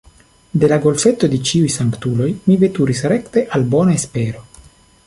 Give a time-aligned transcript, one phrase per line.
[0.61, 4.45] De la Golfeto de Ĉiuj Sanktuloj mi veturis rekte al Bona Espero.